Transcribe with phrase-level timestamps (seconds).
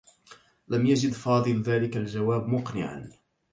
[0.67, 3.09] لم يجد فاضل ذلك الجواب مقنعا.